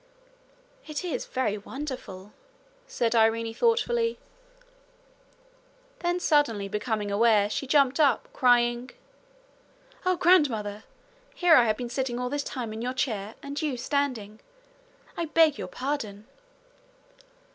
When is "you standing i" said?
13.61-15.25